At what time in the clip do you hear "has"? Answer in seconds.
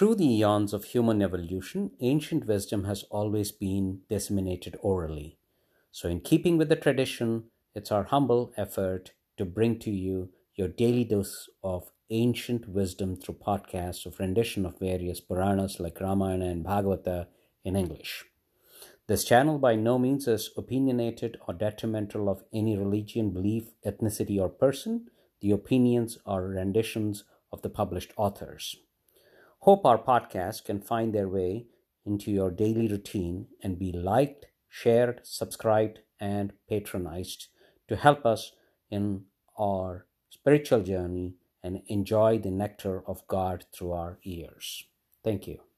2.84-3.02